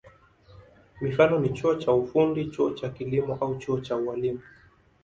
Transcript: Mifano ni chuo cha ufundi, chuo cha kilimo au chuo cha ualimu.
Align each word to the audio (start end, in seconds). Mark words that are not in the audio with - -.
Mifano 1.01 1.39
ni 1.39 1.49
chuo 1.49 1.75
cha 1.75 1.91
ufundi, 1.93 2.45
chuo 2.51 2.71
cha 2.73 2.89
kilimo 2.89 3.37
au 3.41 3.57
chuo 3.59 3.79
cha 3.79 3.95
ualimu. 3.95 4.41